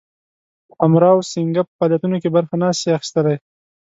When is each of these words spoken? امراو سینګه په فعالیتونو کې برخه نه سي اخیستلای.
امراو 0.85 1.27
سینګه 1.31 1.61
په 1.67 1.71
فعالیتونو 1.77 2.15
کې 2.21 2.29
برخه 2.35 2.55
نه 2.61 2.67
سي 2.79 2.89
اخیستلای. 2.97 3.37